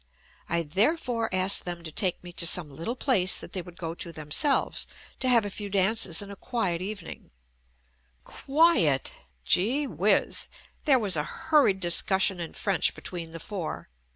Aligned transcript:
I 0.49 0.63
therefore 0.63 1.29
asked 1.31 1.63
them 1.63 1.83
to 1.83 1.91
take 1.91 2.23
me 2.23 2.33
to 2.33 2.47
some 2.47 2.71
little 2.75 2.95
place 2.95 3.37
that 3.37 3.53
they 3.53 3.61
would 3.61 3.77
go 3.77 3.93
to 3.93 4.05
JUST 4.05 4.17
ME 4.17 4.21
themselves 4.23 4.87
to 5.19 5.29
have 5.29 5.45
a 5.45 5.51
few 5.51 5.69
dances 5.69 6.23
and 6.23 6.31
a 6.31 6.35
quiet 6.35 6.81
evening— 6.81 7.29
QUIET? 8.23 9.11
Gee 9.45 9.85
whiz! 9.85 10.47
There 10.85 10.97
was 10.97 11.15
a 11.15 11.23
hurried 11.51 11.79
discussion 11.81 12.39
in 12.39 12.55
French 12.55 12.95
between 12.95 13.31
the 13.31 13.39
four. 13.39 13.89